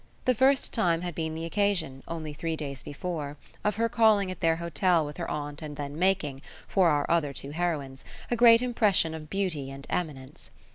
The 0.25 0.33
first 0.33 0.73
time 0.73 1.01
had 1.01 1.13
been 1.13 1.35
the 1.35 1.45
occasion 1.45 2.01
only 2.07 2.33
three 2.33 2.55
days 2.55 2.81
before 2.81 3.37
of 3.63 3.75
her 3.75 3.87
calling 3.87 4.31
at 4.31 4.39
their 4.39 4.55
hotel 4.55 5.05
with 5.05 5.17
her 5.17 5.29
aunt 5.29 5.61
and 5.61 5.77
then 5.77 5.99
making, 5.99 6.41
for 6.67 6.89
our 6.89 7.05
other 7.07 7.33
two 7.33 7.51
heroines, 7.51 8.03
a 8.31 8.35
great 8.35 8.63
impression 8.63 9.13
of 9.13 9.29
beauty 9.29 9.69
and 9.69 9.85
eminence. 9.91 10.49